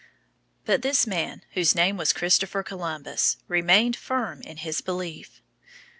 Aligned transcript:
But 0.65 0.81
this 0.81 1.05
man, 1.05 1.43
whose 1.51 1.75
name 1.75 1.95
was 1.95 2.11
Christopher 2.11 2.63
Columbus, 2.63 3.37
remained 3.47 3.95
firm 3.95 4.41
in 4.41 4.57
his 4.57 4.81
belief. 4.81 5.43